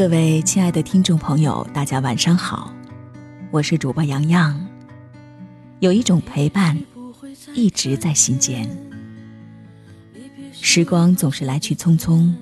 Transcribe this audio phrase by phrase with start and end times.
[0.00, 2.74] 各位亲爱的听众朋友，大家晚上好，
[3.50, 4.66] 我是主播洋洋。
[5.80, 6.82] 有一种陪伴
[7.52, 8.66] 一直在心间。
[10.52, 12.32] 时光总是来去匆匆，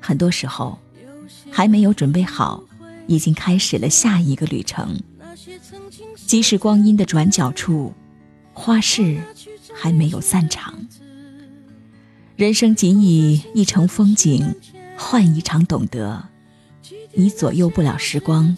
[0.00, 0.78] 很多时候
[1.50, 2.64] 还没有准备好，
[3.06, 4.98] 已经开始了下一个旅程。
[6.26, 7.92] 即使光阴的转角处，
[8.54, 9.20] 花事
[9.74, 10.72] 还没有散场。
[12.36, 14.54] 人生仅以一程风景，
[14.96, 16.29] 换一场懂得。
[17.12, 18.56] 你左右不了时光，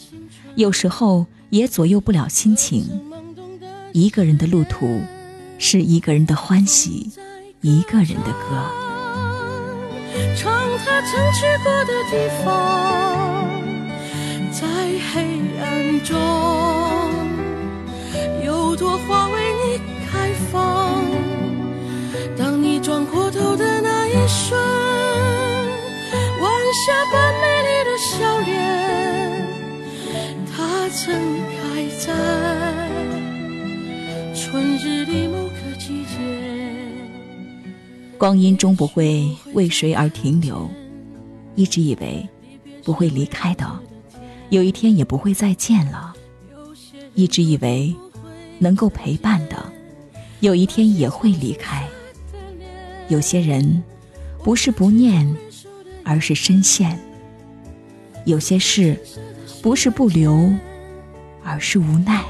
[0.57, 2.85] 有时候也左右不了心情。
[3.93, 5.01] 一个人的路途，
[5.59, 7.11] 是一个人的欢喜，
[7.61, 8.65] 一个人的歌。
[14.53, 14.67] 在
[15.13, 15.23] 黑
[15.61, 16.17] 暗中，
[38.23, 40.71] 光阴终不会为谁而停留，
[41.57, 42.25] 一直以为
[42.85, 43.69] 不会离开的，
[44.51, 46.15] 有一天也不会再见了；
[47.15, 47.93] 一直以为
[48.61, 49.57] 能够陪伴的，
[50.39, 51.85] 有一天也会离开。
[53.09, 53.83] 有些人
[54.45, 55.37] 不是不念，
[56.05, 56.97] 而是深陷。
[58.25, 58.97] 有些事，
[59.61, 60.49] 不是不留，
[61.43, 62.25] 而是无奈。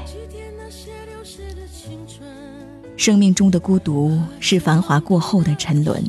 [3.03, 6.01] 生命中的孤独，是繁华过后的沉沦。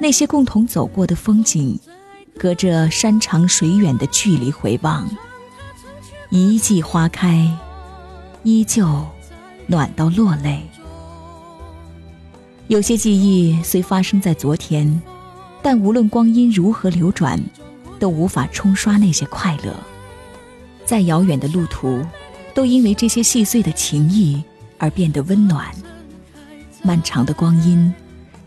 [0.00, 1.78] 那些共同走过的风景，
[2.36, 5.08] 隔着山长水远的距离回望，
[6.28, 7.48] 一季花开，
[8.42, 9.06] 依旧
[9.68, 10.60] 暖到落泪。
[12.66, 15.00] 有些记忆虽发生在昨天，
[15.62, 17.40] 但无论光阴如何流转。
[18.00, 19.72] 都无法冲刷那些快乐，
[20.84, 22.04] 再遥远的路途，
[22.52, 24.42] 都因为这些细碎的情谊
[24.78, 25.72] 而变得温暖。
[26.82, 27.92] 漫长的光阴，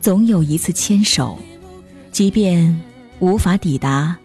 [0.01, 1.39] 总有一次牵手，
[2.11, 2.79] 即便
[3.19, 4.15] 无法抵达，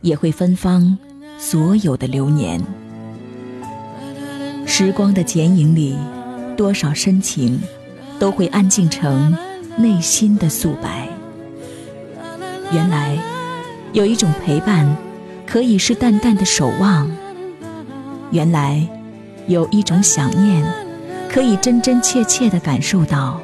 [0.00, 0.98] 也会芬芳
[1.38, 2.60] 所有的流年。
[4.66, 5.96] 时光的剪影里，
[6.56, 7.60] 多少深情，
[8.18, 9.36] 都会安静成
[9.76, 11.08] 内心的素白。
[12.72, 13.18] 原来。
[13.92, 14.86] 有一种陪伴，
[15.44, 17.10] 可以是淡淡的守望。
[18.30, 18.86] 原来，
[19.48, 20.64] 有一种想念，
[21.28, 23.40] 可以真真切切地感受到。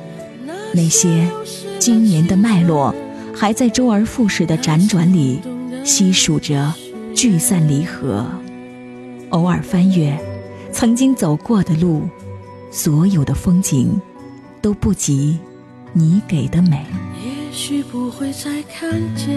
[0.76, 1.26] 那些
[1.78, 2.94] 经年的脉络，
[3.34, 5.40] 还在周而复始的辗转里，
[5.82, 6.70] 细数着
[7.14, 8.26] 聚散离合。
[9.30, 10.16] 偶尔翻阅
[10.70, 12.02] 曾经走过的路，
[12.70, 13.98] 所有的风景，
[14.60, 15.38] 都不及
[15.94, 16.84] 你给的美。
[17.24, 19.34] 也许不会再看见。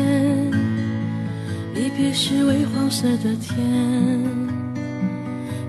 [1.73, 3.57] 离别时微黄色的天，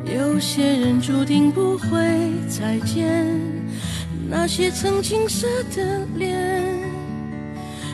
[0.05, 1.89] 有些人注定不会
[2.49, 3.50] 再见。
[4.33, 6.39] 那些曾青涩的脸，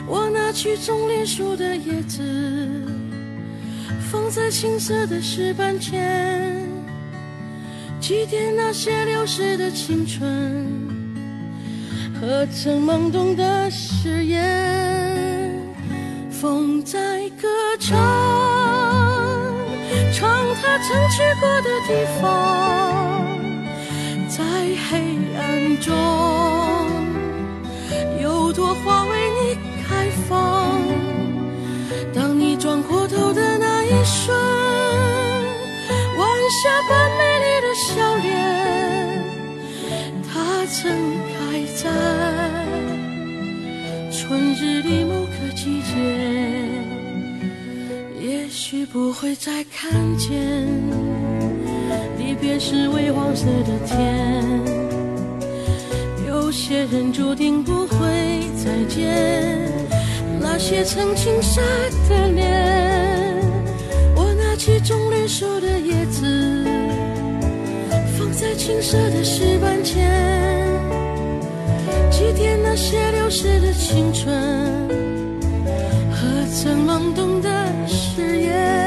[0.05, 2.21] 我拿去种莲树的叶子，
[4.11, 6.63] 放在青涩的石板前，
[7.99, 10.67] 祭奠那些流逝的青春
[12.21, 15.51] 和曾懵懂的誓言。
[16.29, 17.47] 风在歌
[17.79, 17.97] 唱，
[20.13, 20.29] 唱
[20.61, 22.27] 他曾去过的地方，
[24.37, 25.41] 在黑暗
[25.79, 25.91] 中，
[28.21, 30.79] 有朵花为你开放。
[32.13, 34.37] 当你转过头的那一瞬，
[36.19, 38.25] 晚霞般美丽的笑脸，
[40.31, 40.85] 它曾
[41.33, 41.89] 开在
[44.11, 45.91] 春日里某个季节。
[48.21, 50.67] 也许不会再看见，
[52.27, 54.43] 离别是微黄色的天。
[56.27, 57.97] 有些人注定不会
[58.61, 59.71] 再见，
[60.41, 61.61] 那些曾青涩
[62.09, 63.33] 的脸。
[64.13, 66.65] 我拿起种莲树的叶子，
[68.17, 70.11] 放在青涩的石板前，
[72.11, 74.35] 祭奠那些流逝的青春
[76.11, 76.27] 和。
[76.49, 77.49] 曾懵懂的
[77.87, 78.86] 誓言，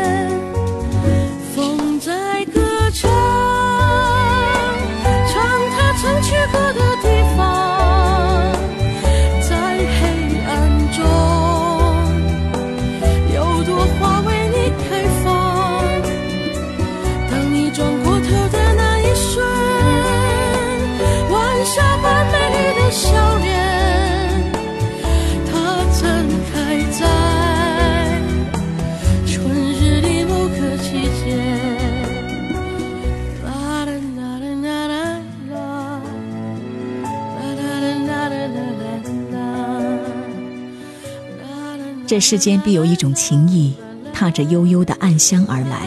[42.11, 43.73] 这世间必有一种情谊，
[44.13, 45.79] 踏着悠悠的暗香而来；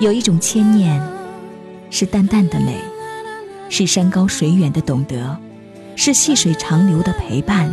[0.00, 1.00] 有一种牵念，
[1.90, 2.74] 是淡淡的美，
[3.68, 5.38] 是山高水远的懂得，
[5.94, 7.70] 是细水长流的陪伴。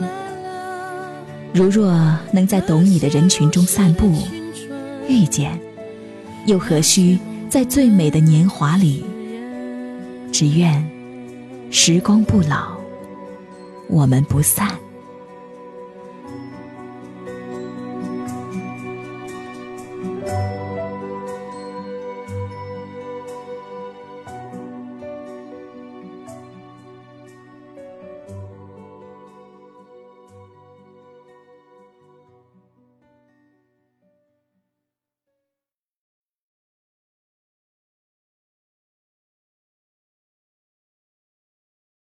[1.56, 1.92] 如若
[2.32, 4.14] 能在懂你的人群中散步，
[5.08, 5.60] 遇见，
[6.46, 7.18] 又何须
[7.50, 9.04] 在最美的年华里？
[10.32, 10.88] 只愿
[11.72, 12.78] 时光不老，
[13.90, 14.70] 我们不散。